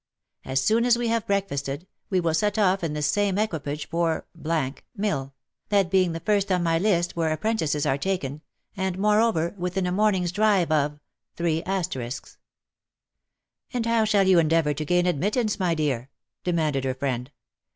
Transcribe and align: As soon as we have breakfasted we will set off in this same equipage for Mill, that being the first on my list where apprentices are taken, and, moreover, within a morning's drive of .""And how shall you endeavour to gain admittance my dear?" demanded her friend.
As 0.45 0.59
soon 0.59 0.83
as 0.83 0.97
we 0.97 1.09
have 1.09 1.27
breakfasted 1.27 1.85
we 2.09 2.19
will 2.19 2.33
set 2.33 2.57
off 2.57 2.83
in 2.83 2.93
this 2.93 3.05
same 3.05 3.37
equipage 3.37 3.87
for 3.87 4.25
Mill, 4.35 5.35
that 5.69 5.91
being 5.91 6.13
the 6.13 6.19
first 6.21 6.51
on 6.51 6.63
my 6.63 6.79
list 6.79 7.15
where 7.15 7.31
apprentices 7.31 7.85
are 7.85 7.99
taken, 7.99 8.41
and, 8.75 8.97
moreover, 8.97 9.53
within 9.59 9.85
a 9.85 9.91
morning's 9.91 10.31
drive 10.31 10.71
of 10.71 10.99
.""And 11.37 11.67
how 13.85 14.03
shall 14.05 14.25
you 14.27 14.39
endeavour 14.39 14.73
to 14.73 14.83
gain 14.85 15.05
admittance 15.05 15.59
my 15.59 15.75
dear?" 15.75 16.09
demanded 16.43 16.83
her 16.83 16.95
friend. 16.95 17.29